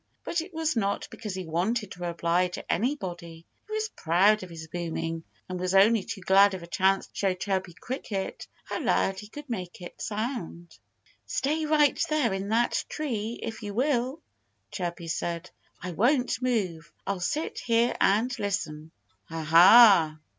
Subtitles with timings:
[0.23, 3.45] But it was not because he wanted to oblige anybody.
[3.67, 5.23] He was proud of his booming.
[5.47, 9.19] And he was only too glad of a chance to show Chirpy Cricket how loud
[9.19, 10.75] he could make it sound.
[11.27, 14.19] "Stay right there in that tree, if you will!"
[14.71, 15.51] Chirpy said.
[15.83, 16.91] "I won't move.
[17.05, 18.89] I'll sit here and listen."
[19.29, 20.17] "Ha, ha!"